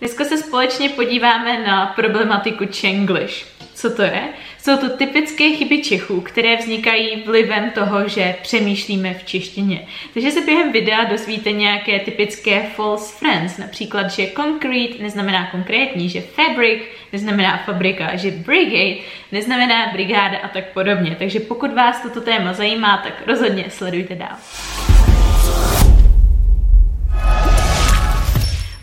Dneska 0.00 0.24
se 0.24 0.38
společně 0.38 0.88
podíváme 0.88 1.66
na 1.66 1.86
problematiku 1.86 2.64
Chenglish. 2.72 3.46
Co 3.74 3.90
to 3.90 4.02
je? 4.02 4.28
Jsou 4.58 4.76
to 4.76 4.88
typické 4.88 5.50
chyby 5.50 5.82
Čechů, 5.82 6.20
které 6.20 6.56
vznikají 6.56 7.22
vlivem 7.26 7.70
toho, 7.70 8.08
že 8.08 8.34
přemýšlíme 8.42 9.14
v 9.14 9.24
češtině. 9.24 9.86
Takže 10.14 10.30
se 10.30 10.40
během 10.40 10.72
videa 10.72 11.04
dozvíte 11.04 11.52
nějaké 11.52 11.98
typické 11.98 12.62
false 12.76 13.16
friends, 13.18 13.58
například, 13.58 14.10
že 14.10 14.30
concrete 14.36 15.02
neznamená 15.02 15.50
konkrétní, 15.50 16.08
že 16.08 16.20
fabric 16.20 16.82
neznamená 17.12 17.56
fabrika, 17.56 18.16
že 18.16 18.30
brigade 18.30 18.96
neznamená 19.32 19.92
brigáda 19.92 20.38
a 20.38 20.48
tak 20.48 20.64
podobně. 20.72 21.16
Takže 21.18 21.40
pokud 21.40 21.74
vás 21.74 22.02
toto 22.02 22.20
téma 22.20 22.52
zajímá, 22.52 22.96
tak 23.04 23.26
rozhodně 23.26 23.64
sledujte 23.68 24.14
dál. 24.14 24.36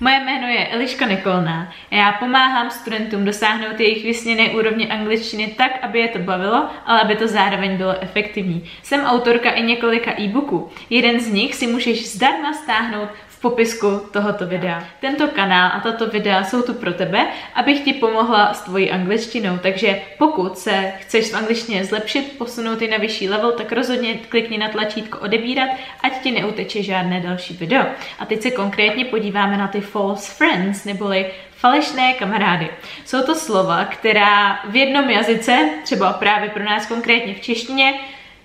Moje 0.00 0.20
jméno 0.20 0.48
je 0.48 0.66
Eliška 0.68 1.06
Nikolná 1.06 1.72
a 1.90 1.94
já 1.94 2.12
pomáhám 2.12 2.70
studentům 2.70 3.24
dosáhnout 3.24 3.80
jejich 3.80 4.04
vysněné 4.04 4.50
úrovně 4.50 4.86
angličtiny 4.86 5.46
tak, 5.46 5.70
aby 5.82 5.98
je 5.98 6.08
to 6.08 6.18
bavilo, 6.18 6.68
ale 6.86 7.00
aby 7.00 7.16
to 7.16 7.28
zároveň 7.28 7.76
bylo 7.76 8.02
efektivní. 8.02 8.70
Jsem 8.82 9.04
autorka 9.04 9.50
i 9.50 9.62
několika 9.62 10.20
e-booků. 10.20 10.70
Jeden 10.90 11.20
z 11.20 11.32
nich 11.32 11.54
si 11.54 11.66
můžeš 11.66 12.08
zdarma 12.08 12.52
stáhnout 12.52 13.08
popisku 13.44 14.00
tohoto 14.10 14.46
videa. 14.46 14.84
Tento 15.00 15.28
kanál 15.28 15.70
a 15.74 15.80
tato 15.80 16.06
videa 16.06 16.44
jsou 16.44 16.62
tu 16.62 16.74
pro 16.74 16.92
tebe, 16.92 17.26
abych 17.54 17.80
ti 17.80 17.92
pomohla 17.92 18.54
s 18.54 18.62
tvojí 18.62 18.90
angličtinou, 18.90 19.58
takže 19.58 20.00
pokud 20.18 20.58
se 20.58 20.92
chceš 20.98 21.30
v 21.30 21.36
angličtině 21.36 21.84
zlepšit, 21.84 22.38
posunout 22.38 22.82
ji 22.82 22.88
na 22.88 22.96
vyšší 22.96 23.28
level, 23.28 23.52
tak 23.52 23.72
rozhodně 23.72 24.14
klikni 24.14 24.58
na 24.58 24.68
tlačítko 24.68 25.18
odebírat, 25.18 25.70
ať 26.00 26.22
ti 26.22 26.30
neuteče 26.30 26.82
žádné 26.82 27.20
další 27.20 27.54
video. 27.54 27.84
A 28.18 28.26
teď 28.26 28.42
se 28.42 28.50
konkrétně 28.50 29.04
podíváme 29.04 29.56
na 29.56 29.68
ty 29.68 29.80
false 29.80 30.32
friends, 30.32 30.84
neboli 30.84 31.26
falešné 31.50 32.12
kamarády. 32.12 32.68
Jsou 33.04 33.22
to 33.22 33.34
slova, 33.34 33.84
která 33.84 34.60
v 34.68 34.76
jednom 34.76 35.10
jazyce, 35.10 35.70
třeba 35.82 36.12
právě 36.12 36.50
pro 36.50 36.64
nás 36.64 36.86
konkrétně 36.86 37.34
v 37.34 37.40
češtině, 37.40 37.94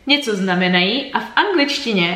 něco 0.07 0.35
znamenají 0.35 1.11
a 1.13 1.19
v 1.19 1.31
angličtině 1.35 1.48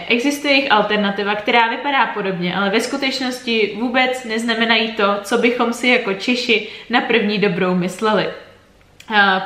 existuje 0.08 0.54
jejich 0.54 0.72
alternativa, 0.72 1.36
která 1.36 1.68
vypadá 1.68 2.06
podobně, 2.06 2.56
ale 2.56 2.70
ve 2.70 2.82
skutečnosti 2.82 3.78
vůbec 3.80 4.24
neznamenají 4.24 4.92
to, 4.92 5.04
co 5.24 5.38
bychom 5.38 5.74
si 5.74 5.88
jako 5.88 6.14
Češi 6.14 6.70
na 6.90 7.02
první 7.02 7.38
dobrou 7.38 7.76
mysleli. 7.76 8.28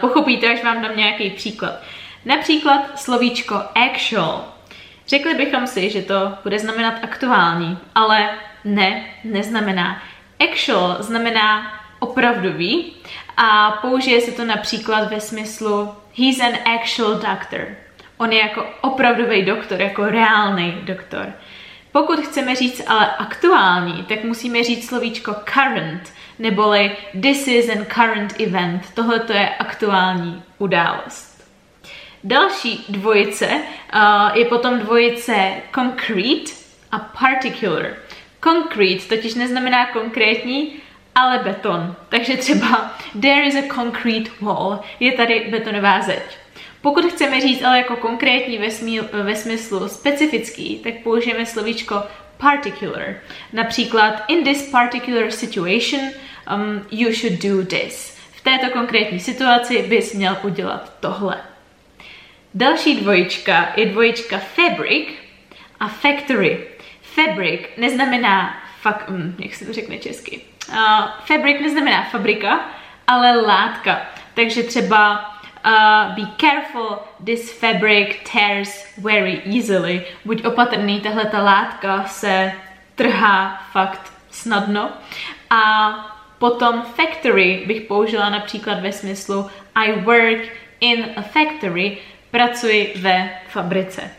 Pochopíte, 0.02 0.54
až 0.54 0.64
vám 0.64 0.82
dám 0.82 0.98
nějaký 0.98 1.30
příklad. 1.30 1.74
Například 2.26 3.00
slovíčko 3.00 3.56
actual. 3.76 4.46
Řekli 5.08 5.36
bychom 5.36 5.68
si, 5.68 5.90
že 5.90 6.02
to 6.02 6.32
bude 6.44 6.60
znamenat 6.60 6.94
aktuální, 7.04 7.78
ale 7.96 8.30
ne, 8.64 9.06
neznamená. 9.24 10.02
Actual 10.40 10.98
znamená 11.00 11.74
opravdový 12.00 12.94
a 13.38 13.72
použije 13.72 14.22
se 14.22 14.32
to 14.32 14.46
například 14.46 15.10
ve 15.10 15.22
smyslu 15.22 15.92
he's 16.18 16.40
an 16.40 16.54
actual 16.76 17.14
doctor. 17.14 17.87
On 18.18 18.34
je 18.34 18.40
jako 18.40 18.66
opravdový 18.82 19.46
doktor, 19.46 19.82
jako 19.82 20.06
reálný 20.06 20.78
doktor. 20.84 21.34
Pokud 21.92 22.20
chceme 22.20 22.56
říct 22.56 22.84
ale 22.88 23.16
aktuální, 23.18 24.04
tak 24.04 24.24
musíme 24.24 24.64
říct 24.64 24.88
slovíčko 24.88 25.36
current, 25.54 26.14
neboli 26.40 26.96
this 27.22 27.48
is 27.48 27.70
an 27.70 27.86
current 27.86 28.40
event. 28.40 28.94
Tohle 28.94 29.20
to 29.20 29.34
je 29.34 29.50
aktuální 29.50 30.44
událost. 30.58 31.38
Další 32.24 32.86
dvojice 32.90 33.48
uh, 33.48 34.38
je 34.38 34.46
potom 34.46 34.80
dvojice 34.80 35.54
concrete 35.76 36.52
a 36.92 37.00
particular. 37.00 37.86
Concrete 38.44 39.16
totiž 39.16 39.36
neznamená 39.36 39.86
konkrétní, 39.86 40.74
ale 41.16 41.40
beton. 41.40 41.96
Takže 42.10 42.38
třeba 42.38 42.92
there 43.22 43.46
is 43.46 43.56
a 43.56 43.74
concrete 43.74 44.30
wall, 44.42 44.80
je 45.00 45.12
tady 45.12 45.48
betonová 45.52 46.02
zeď. 46.02 46.38
Pokud 46.82 47.06
chceme 47.06 47.42
říct 47.42 47.64
ale 47.64 47.78
jako 47.78 47.96
konkrétní 47.96 48.58
ve, 48.58 48.72
smíl, 48.72 49.10
ve 49.24 49.36
smyslu 49.36 49.88
specifický, 49.88 50.80
tak 50.80 50.94
použijeme 51.04 51.46
slovíčko 51.46 52.04
particular. 52.38 53.16
Například 53.54 54.24
in 54.28 54.44
this 54.44 54.72
particular 54.72 55.32
situation 55.32 56.02
um, 56.56 56.86
you 56.92 57.14
should 57.14 57.34
do 57.44 57.66
this. 57.66 58.18
V 58.36 58.42
této 58.42 58.70
konkrétní 58.70 59.20
situaci 59.20 59.82
bys 59.82 60.14
měl 60.14 60.38
udělat 60.44 60.94
tohle. 61.00 61.42
Další 62.54 62.96
dvojička 62.96 63.74
je 63.76 63.86
dvojička 63.86 64.38
fabric 64.38 65.08
a 65.80 65.88
factory. 65.88 66.68
Fabric 67.02 67.62
neznamená 67.78 68.58
fak, 68.82 69.06
um, 69.10 69.36
jak 69.40 69.54
se 69.54 69.66
to 69.66 69.74
řekne 69.74 69.98
česky. 69.98 70.42
Uh, 70.70 70.78
fabric 71.26 71.62
neznamená 71.62 72.04
fabrika, 72.04 72.70
ale 73.08 73.42
látka. 73.42 74.02
Takže 74.34 74.64
třeba 74.64 75.32
Uh, 75.68 76.16
be 76.16 76.26
careful, 76.38 77.04
this 77.20 77.52
fabric 77.52 78.24
tears 78.24 78.86
very 78.98 79.42
easily. 79.46 80.06
Buď 80.26 80.46
opatrný, 80.46 81.02
tahle 81.02 81.26
ta 81.26 81.44
látka 81.44 82.04
se 82.04 82.54
trhá 82.96 83.68
fakt 83.72 84.14
snadno. 84.32 84.92
A 85.50 85.92
potom 86.40 86.82
factory 86.82 87.64
bych 87.68 87.82
použila 87.82 88.30
například 88.30 88.80
ve 88.80 88.92
smyslu 88.92 89.50
I 89.76 89.92
work 89.92 90.50
in 90.80 91.06
a 91.16 91.22
factory, 91.22 91.98
pracuji 92.32 92.94
ve 92.96 93.30
fabrice. 93.48 94.12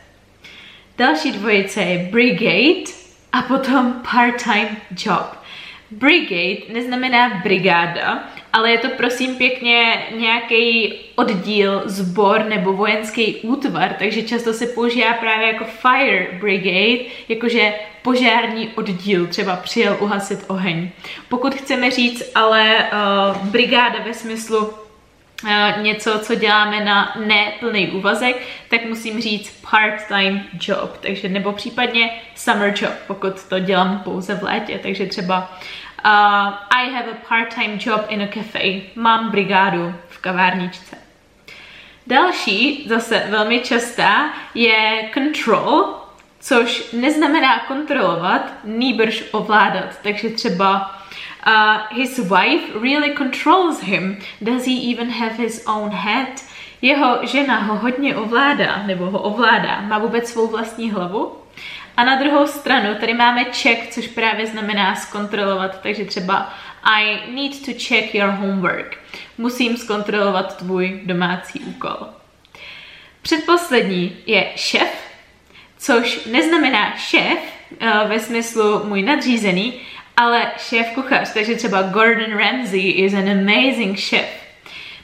Další 0.98 1.32
dvojice 1.32 1.82
je 1.82 2.08
brigade 2.10 2.92
a 3.32 3.42
potom 3.42 4.02
part-time 4.10 4.76
job. 4.90 5.38
Brigade 5.90 6.72
neznamená 6.72 7.40
brigáda, 7.42 8.24
ale 8.52 8.70
je 8.70 8.78
to 8.78 8.88
prosím 8.88 9.36
pěkně 9.36 10.06
nějaký 10.16 10.94
oddíl, 11.14 11.82
sbor 11.84 12.44
nebo 12.44 12.72
vojenský 12.72 13.36
útvar, 13.36 13.94
takže 13.98 14.22
často 14.22 14.52
se 14.52 14.66
používá 14.66 15.12
právě 15.12 15.46
jako 15.46 15.64
fire 15.64 16.26
brigade, 16.40 17.04
jakože 17.28 17.74
požární 18.02 18.68
oddíl, 18.68 19.26
třeba 19.26 19.56
přijel 19.56 19.96
uhasit 20.00 20.44
oheň. 20.46 20.90
Pokud 21.28 21.54
chceme 21.54 21.90
říct 21.90 22.22
ale 22.34 22.76
uh, 22.76 23.46
brigáda 23.46 23.98
ve 24.04 24.14
smyslu 24.14 24.58
uh, 24.58 25.82
něco, 25.82 26.18
co 26.18 26.34
děláme 26.34 26.84
na 26.84 27.16
neplný 27.26 27.88
úvazek, 27.88 28.42
tak 28.70 28.84
musím 28.84 29.20
říct 29.20 29.60
part-time 29.70 30.40
job, 30.60 30.96
takže 31.00 31.28
nebo 31.28 31.52
případně 31.52 32.10
summer 32.34 32.74
job, 32.80 32.92
pokud 33.06 33.44
to 33.48 33.58
dělám 33.58 33.98
pouze 33.98 34.34
v 34.34 34.42
létě, 34.42 34.80
takže 34.82 35.06
třeba 35.06 35.58
Uh, 36.04 36.54
I 36.70 36.90
have 36.92 37.08
a 37.08 37.28
part-time 37.28 37.78
job 37.78 38.00
in 38.08 38.22
a 38.22 38.28
cafe. 38.28 38.80
Mám 38.94 39.30
brigádu 39.30 39.94
v 40.08 40.18
kavárničce. 40.18 40.96
Další, 42.06 42.86
zase 42.88 43.26
velmi 43.28 43.60
častá, 43.60 44.32
je 44.54 45.10
control, 45.14 45.94
což 46.40 46.92
neznamená 46.92 47.58
kontrolovat, 47.58 48.52
nýbrž 48.64 49.24
ovládat. 49.32 49.98
Takže 50.02 50.28
třeba 50.28 50.98
uh, 51.46 51.98
his 51.98 52.18
wife 52.18 52.78
really 52.82 53.14
controls 53.16 53.82
him. 53.82 54.18
Does 54.40 54.66
he 54.66 54.92
even 54.92 55.10
have 55.10 55.34
his 55.34 55.66
own 55.66 55.90
head? 55.90 56.44
Jeho 56.82 57.18
žena 57.26 57.58
ho 57.58 57.76
hodně 57.76 58.16
ovládá, 58.16 58.82
nebo 58.86 59.10
ho 59.10 59.18
ovládá. 59.18 59.80
Má 59.80 59.98
vůbec 59.98 60.30
svou 60.30 60.46
vlastní 60.46 60.90
hlavu? 60.90 61.36
A 61.98 62.04
na 62.04 62.16
druhou 62.16 62.46
stranu 62.46 62.94
tady 63.00 63.14
máme 63.14 63.44
check, 63.44 63.90
což 63.90 64.06
právě 64.06 64.46
znamená 64.46 64.94
zkontrolovat, 64.94 65.80
takže 65.80 66.04
třeba 66.04 66.54
I 66.82 67.32
need 67.34 67.66
to 67.66 67.72
check 67.72 68.14
your 68.14 68.30
homework. 68.30 68.98
Musím 69.38 69.76
zkontrolovat 69.76 70.56
tvůj 70.56 71.00
domácí 71.04 71.60
úkol. 71.60 71.96
Předposlední 73.22 74.16
je 74.26 74.52
šef, 74.56 75.12
což 75.78 76.24
neznamená 76.24 76.96
šéf 76.96 77.38
uh, 77.82 78.08
ve 78.08 78.20
smyslu 78.20 78.84
můj 78.84 79.02
nadřízený, 79.02 79.80
ale 80.16 80.52
šéf 80.58 80.86
kuchař, 80.94 81.32
takže 81.32 81.54
třeba 81.54 81.82
Gordon 81.82 82.38
Ramsay 82.38 82.90
is 82.90 83.14
an 83.14 83.28
amazing 83.28 84.00
chef. 84.00 84.44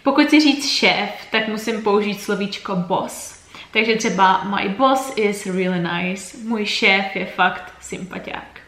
Pokud 0.02 0.30
si 0.30 0.40
říct 0.40 0.68
šéf, 0.68 1.10
tak 1.30 1.48
musím 1.48 1.82
použít 1.82 2.20
slovíčko 2.20 2.76
boss. 2.76 3.33
Takže 3.74 3.96
třeba 3.96 4.44
my 4.44 4.68
boss 4.68 5.12
is 5.16 5.46
really 5.46 5.80
nice, 5.80 6.36
můj 6.44 6.66
šéf 6.66 7.16
je 7.16 7.26
fakt 7.26 7.72
sympatiák. 7.80 8.60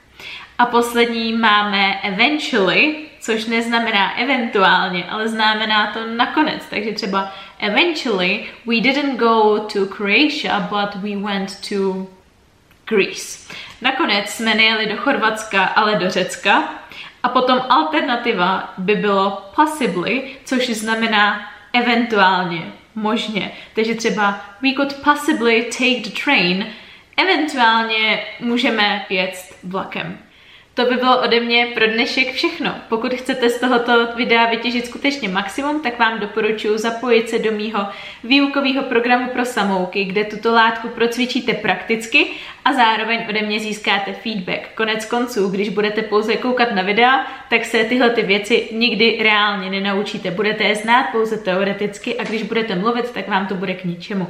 A 0.58 0.66
poslední 0.66 1.32
máme 1.32 2.00
eventually, 2.02 2.96
což 3.20 3.44
neznamená 3.44 4.18
eventuálně, 4.18 5.04
ale 5.04 5.28
znamená 5.28 5.86
to 5.92 6.06
nakonec. 6.16 6.62
Takže 6.70 6.92
třeba 6.92 7.32
eventually 7.58 8.46
we 8.66 8.74
didn't 8.74 9.18
go 9.18 9.58
to 9.72 9.86
Croatia, 9.86 10.60
but 10.60 11.02
we 11.02 11.16
went 11.16 11.68
to 11.68 12.06
Greece. 12.88 13.54
Nakonec 13.82 14.30
jsme 14.30 14.54
nejeli 14.54 14.86
do 14.86 14.96
Chorvatska, 14.96 15.64
ale 15.64 15.96
do 15.96 16.10
Řecka. 16.10 16.74
A 17.22 17.28
potom 17.28 17.62
alternativa 17.68 18.74
by 18.78 18.94
bylo 18.94 19.50
possibly, 19.56 20.22
což 20.44 20.70
znamená 20.70 21.40
eventuálně, 21.72 22.72
možně. 22.96 23.52
Takže 23.74 23.94
třeba 23.94 24.44
we 24.62 24.72
could 24.72 24.94
possibly 25.04 25.62
take 25.62 26.00
the 26.00 26.10
train, 26.24 26.66
eventuálně 27.16 28.26
můžeme 28.40 29.06
jet 29.10 29.56
vlakem. 29.62 30.18
To 30.76 30.84
by 30.84 30.96
bylo 30.96 31.20
ode 31.22 31.40
mě 31.40 31.66
pro 31.74 31.86
dnešek 31.86 32.32
všechno. 32.32 32.74
Pokud 32.88 33.14
chcete 33.14 33.50
z 33.50 33.60
tohoto 33.60 34.08
videa 34.16 34.46
vytěžit 34.46 34.86
skutečně 34.86 35.28
maximum, 35.28 35.82
tak 35.82 35.98
vám 35.98 36.20
doporučuji 36.20 36.78
zapojit 36.78 37.28
se 37.28 37.38
do 37.38 37.52
mýho 37.52 37.86
výukového 38.24 38.82
programu 38.82 39.28
pro 39.28 39.44
samouky, 39.44 40.04
kde 40.04 40.24
tuto 40.24 40.52
látku 40.52 40.88
procvičíte 40.88 41.54
prakticky 41.54 42.26
a 42.64 42.72
zároveň 42.72 43.26
ode 43.28 43.42
mě 43.42 43.60
získáte 43.60 44.12
feedback. 44.12 44.74
Konec 44.74 45.04
konců, 45.04 45.48
když 45.48 45.68
budete 45.68 46.02
pouze 46.02 46.36
koukat 46.36 46.74
na 46.74 46.82
videa, 46.82 47.26
tak 47.50 47.64
se 47.64 47.84
tyhle 47.84 48.10
ty 48.10 48.22
věci 48.22 48.68
nikdy 48.72 49.18
reálně 49.22 49.70
nenaučíte. 49.70 50.30
Budete 50.30 50.64
je 50.64 50.74
znát 50.74 51.06
pouze 51.12 51.36
teoreticky 51.36 52.16
a 52.16 52.24
když 52.24 52.42
budete 52.42 52.74
mluvit, 52.74 53.10
tak 53.10 53.28
vám 53.28 53.46
to 53.46 53.54
bude 53.54 53.74
k 53.74 53.84
ničemu. 53.84 54.26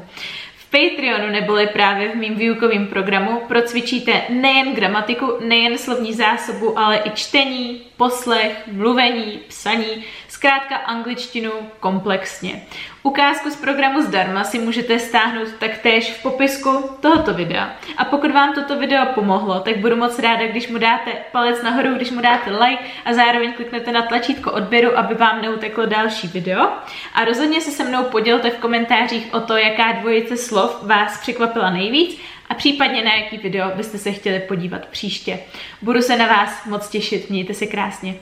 Patreonu 0.76 1.26
neboli 1.32 1.66
právě 1.66 2.08
v 2.08 2.14
mým 2.14 2.34
výukovém 2.34 2.86
programu 2.86 3.40
procvičíte 3.48 4.22
nejen 4.28 4.74
gramatiku, 4.74 5.32
nejen 5.40 5.78
slovní 5.78 6.12
zásobu, 6.12 6.78
ale 6.78 7.00
i 7.04 7.10
čtení, 7.10 7.82
poslech, 7.96 8.52
mluvení, 8.72 9.40
psaní, 9.48 10.04
zkrátka 10.36 10.76
angličtinu 10.76 11.50
komplexně. 11.80 12.62
Ukázku 13.02 13.50
z 13.50 13.56
programu 13.56 14.02
zdarma 14.02 14.44
si 14.44 14.58
můžete 14.58 14.98
stáhnout 14.98 15.48
taktéž 15.58 16.12
v 16.12 16.22
popisku 16.22 16.90
tohoto 17.00 17.34
videa. 17.34 17.76
A 17.96 18.04
pokud 18.04 18.30
vám 18.30 18.54
toto 18.54 18.78
video 18.78 19.06
pomohlo, 19.14 19.60
tak 19.60 19.76
budu 19.76 19.96
moc 19.96 20.18
ráda, 20.18 20.46
když 20.46 20.68
mu 20.68 20.78
dáte 20.78 21.12
palec 21.32 21.62
nahoru, 21.62 21.94
když 21.94 22.10
mu 22.10 22.20
dáte 22.20 22.50
like 22.50 22.84
a 23.04 23.12
zároveň 23.12 23.52
kliknete 23.52 23.92
na 23.92 24.02
tlačítko 24.02 24.52
odběru, 24.52 24.98
aby 24.98 25.14
vám 25.14 25.42
neuteklo 25.42 25.86
další 25.86 26.28
video. 26.28 26.68
A 27.14 27.24
rozhodně 27.24 27.60
se 27.60 27.70
se 27.70 27.84
mnou 27.84 28.04
podělte 28.04 28.50
v 28.50 28.58
komentářích 28.58 29.34
o 29.34 29.40
to, 29.40 29.56
jaká 29.56 29.92
dvojice 29.92 30.36
slov 30.36 30.82
vás 30.82 31.20
překvapila 31.20 31.70
nejvíc 31.70 32.20
a 32.48 32.54
případně 32.54 33.04
na 33.04 33.14
jaký 33.14 33.38
video 33.38 33.70
byste 33.76 33.98
se 33.98 34.12
chtěli 34.12 34.40
podívat 34.40 34.86
příště. 34.86 35.38
Budu 35.82 36.02
se 36.02 36.16
na 36.16 36.26
vás 36.26 36.66
moc 36.66 36.88
těšit, 36.88 37.30
mějte 37.30 37.54
se 37.54 37.66
krásně. 37.66 38.14